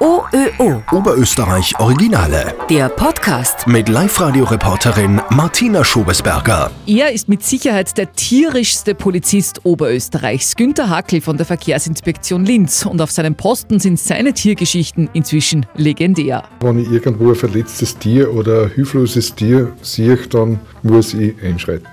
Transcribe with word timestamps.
OÖO. 0.00 0.82
Oberösterreich 0.92 1.78
Originale. 1.78 2.54
Der 2.68 2.88
Podcast. 2.88 3.66
Mit 3.66 3.88
Live-Radio-Reporterin 3.88 5.20
Martina 5.30 5.84
Schobesberger. 5.84 6.70
Er 6.86 7.12
ist 7.12 7.28
mit 7.28 7.42
Sicherheit 7.42 7.96
der 7.98 8.12
tierischste 8.12 8.94
Polizist 8.94 9.64
Oberösterreichs, 9.64 10.56
Günter 10.56 10.88
Hackel 10.88 11.20
von 11.20 11.36
der 11.36 11.46
Verkehrsinspektion 11.46 12.44
Linz. 12.44 12.86
Und 12.86 13.00
auf 13.00 13.10
seinem 13.10 13.34
Posten 13.34 13.78
sind 13.78 13.98
seine 13.98 14.32
Tiergeschichten 14.32 15.10
inzwischen 15.12 15.66
legendär. 15.76 16.44
Wenn 16.60 16.78
ich 16.78 16.90
irgendwo 16.90 17.30
ein 17.30 17.36
verletztes 17.36 17.96
Tier 17.98 18.32
oder 18.34 18.64
ein 18.64 18.70
hilfloses 18.70 19.34
Tier 19.34 19.72
sehe, 19.82 20.16
dann 20.28 20.60
muss 20.82 21.14
ich 21.14 21.34
einschreiten. 21.42 21.88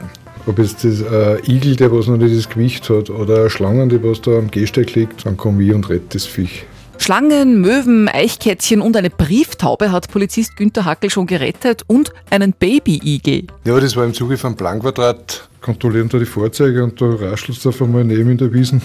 Ob 0.45 0.59
jetzt 0.59 0.83
das 0.83 1.03
ein 1.03 1.39
Igel, 1.45 1.75
der 1.75 1.91
was 1.91 2.07
noch 2.07 2.17
nicht 2.17 2.35
das 2.35 2.47
Gewicht 2.47 2.89
hat, 2.89 3.09
oder 3.09 3.41
eine 3.41 3.49
Schlange, 3.49 3.87
die 3.87 4.01
was 4.01 4.21
da 4.21 4.31
am 4.37 4.49
Gehsteig 4.49 4.95
liegt, 4.95 5.25
dann 5.25 5.35
komme 5.35 5.63
ich 5.63 5.73
und 5.73 5.89
rette 5.89 6.05
das 6.13 6.25
Viech. 6.25 6.65
Schlangen, 7.01 7.61
Möwen, 7.61 8.09
Eichkätzchen 8.09 8.81
und 8.81 8.97
eine 8.97 9.09
Brieftaube 9.09 9.91
hat 9.91 10.11
Polizist 10.11 10.57
Günter 10.57 10.85
Hackel 10.85 11.09
schon 11.09 11.27
gerettet 11.27 11.83
und 11.87 12.11
einen 12.29 12.53
Baby-Igel. 12.53 13.47
Ja, 13.65 13.79
das 13.79 13.95
war 13.95 14.05
im 14.05 14.13
Zuge 14.13 14.37
von 14.37 14.55
Planquadrat. 14.55 15.47
Kontrollieren 15.61 16.09
da 16.09 16.17
die 16.19 16.25
Fahrzeuge 16.25 16.83
und 16.83 17.01
da 17.01 17.05
raschelt 17.05 17.57
es 17.57 17.65
auf 17.65 17.81
einmal 17.81 18.03
neben 18.03 18.31
in 18.31 18.37
der 18.37 18.53
Wiesen. 18.53 18.81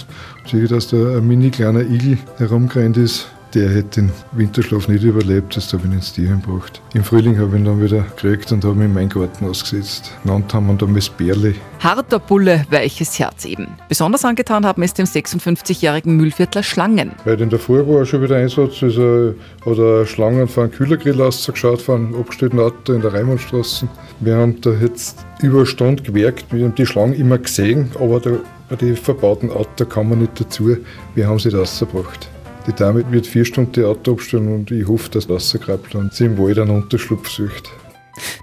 Sehe 0.51 0.65
ich, 0.65 0.71
dass 0.71 0.89
da 0.89 0.97
ein 0.97 1.27
mini 1.27 1.51
kleiner 1.51 1.83
Igel 1.83 2.19
herumgerannt 2.39 2.97
ist. 2.97 3.27
Der 3.55 3.69
hätte 3.69 4.01
den 4.01 4.13
Winterschlaf 4.33 4.89
nicht 4.89 5.05
überlebt, 5.05 5.55
das 5.55 5.71
habe 5.75 5.87
ich 5.87 5.93
ins 5.93 6.13
Tier 6.15 6.29
gebracht. 6.29 6.81
Im 6.95 7.05
Frühling 7.05 7.39
habe 7.39 7.51
ich 7.51 7.57
ihn 7.57 7.67
dann 7.67 7.83
wieder 7.83 8.01
gekriegt 8.01 8.51
und 8.51 8.65
habe 8.65 8.77
ihn 8.77 8.83
in 8.83 8.95
meinen 8.95 9.11
Garten 9.11 9.45
ausgesetzt. 9.47 10.11
Genannt 10.23 10.55
haben 10.55 10.67
wir 10.69 10.73
ihn 10.73 10.79
dann 10.79 10.95
das 10.95 11.11
Bärli. 11.11 11.55
Harter 11.81 12.19
Bulle, 12.19 12.65
weiches 12.71 13.19
Herz 13.19 13.45
eben. 13.45 13.69
Besonders 13.91 14.25
angetan 14.25 14.65
haben 14.65 14.83
es 14.83 14.95
dem 14.95 15.05
56-jährigen 15.05 16.17
Müllviertler 16.17 16.63
Schlangen. 16.63 17.13
Weil 17.25 17.41
in 17.43 17.51
der 17.51 17.59
Früh 17.59 17.87
war 17.87 18.07
schon 18.07 18.23
wieder 18.23 18.37
Einsatz, 18.37 18.83
also, 18.83 19.35
hat 19.67 19.79
er 19.79 20.07
Schlangen 20.07 20.49
von 20.49 20.65
einem 20.65 20.73
Kühlergrill 20.73 21.21
ausgeschaut, 21.21 21.83
von 21.83 22.07
einem 22.07 22.15
abgestellten 22.15 22.59
Auto 22.59 22.95
in 22.95 23.03
der 23.03 23.13
Raimundstraße. 23.13 23.87
Wir 24.21 24.37
haben 24.37 24.63
da 24.63 24.71
jetzt 24.71 25.27
über 25.43 25.59
eine 25.59 25.67
Stunde 25.67 26.03
gewerkt, 26.03 26.47
wir 26.53 26.65
haben 26.65 26.75
die 26.75 26.87
Schlangen 26.87 27.15
immer 27.15 27.37
gesehen, 27.37 27.91
aber 28.01 28.19
da, 28.19 28.31
bei 28.71 28.77
den 28.77 28.97
verbauten 28.97 29.51
Auto 29.51 29.85
kann 29.85 30.09
man 30.09 30.21
nicht 30.21 30.41
dazu. 30.41 30.75
Wir 31.15 31.29
haben 31.29 31.39
sie 31.39 31.51
rausgebracht. 31.51 32.32
Die 32.67 32.73
Dame 32.73 33.05
wird 33.11 33.27
vier 33.27 33.45
Stunden 33.45 33.85
Auto 33.85 34.13
abstellen 34.13 34.55
und 34.55 34.71
ich 34.71 34.87
hoffe, 34.87 35.11
dass 35.11 35.29
Wasser 35.29 35.59
krabbelt 35.59 35.97
und 35.97 36.15
sie 36.15 36.27
im 36.27 36.39
Wald 36.39 36.61
einen 36.61 36.71
Unterschlupf 36.71 37.29
sucht. 37.29 37.71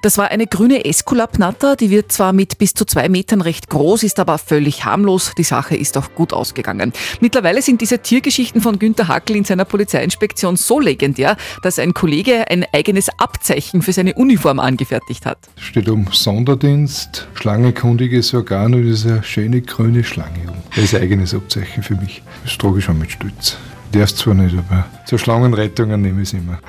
Das 0.02 0.18
war 0.18 0.32
eine 0.32 0.48
grüne 0.48 0.86
Esculap-Natter, 0.86 1.76
die 1.76 1.90
wird 1.90 2.12
zwar 2.12 2.34
mit 2.34 2.58
bis 2.58 2.74
zu 2.74 2.86
zwei 2.86 3.10
Metern 3.10 3.42
recht 3.42 3.70
groß, 3.70 4.04
ist 4.04 4.20
aber 4.20 4.38
völlig 4.38 4.86
harmlos. 4.86 5.34
Die 5.38 5.44
Sache 5.44 5.76
ist 5.76 5.98
auch 5.98 6.14
gut 6.16 6.34
ausgegangen. 6.34 6.94
Mittlerweile 7.20 7.62
sind 7.62 7.82
diese 7.82 8.00
Tiergeschichten 8.00 8.62
von 8.62 8.80
Günter 8.80 9.08
Hackel 9.08 9.36
in 9.36 9.44
seiner 9.44 9.66
Polizeiinspektion 9.66 10.56
so 10.56 10.80
legendär, 10.80 11.38
dass 11.64 11.80
ein 11.80 11.94
Kollege 11.94 12.50
ein 12.50 12.66
eigenes 12.74 13.10
Abzeichen 13.18 13.82
für 13.82 13.94
seine 13.94 14.14
Uniform 14.14 14.60
angefertigt 14.60 15.26
hat. 15.26 15.38
Steht 15.58 15.90
um 15.90 16.08
Sonderdienst, 16.12 17.28
schlangenkundiges 17.34 18.34
Organ 18.34 18.74
und 18.74 18.88
ist 18.88 19.06
eine 19.06 19.24
schöne 19.24 19.62
grüne 19.62 20.04
Schlange. 20.04 20.40
Das 20.76 20.86
ist 20.86 20.96
ein 20.96 21.04
eigenes 21.04 21.34
Abzeichen 21.34 21.84
für 21.84 21.96
mich. 21.96 22.22
Das 22.44 22.58
trage 22.58 22.80
ich 22.80 22.86
schon 22.86 23.00
mit 23.00 23.12
Stolz. 23.12 23.58
Darf 23.92 24.14
zwar 24.14 24.36
nicht, 24.36 24.56
aber 24.56 24.86
zur 25.06 25.18
Schlangenrettungen 25.18 26.02
nehme 26.02 26.22
ich 26.22 26.30
es 26.30 26.34
immer. 26.34 26.60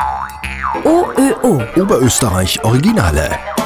OÖO. 0.84 1.62
Oberösterreich 1.76 2.58
Originale. 2.64 3.59